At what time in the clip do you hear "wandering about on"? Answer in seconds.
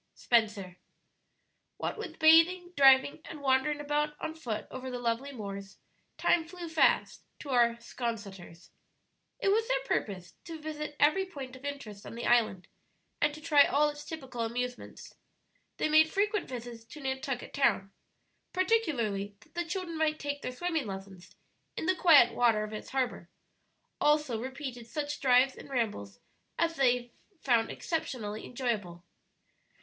3.39-4.33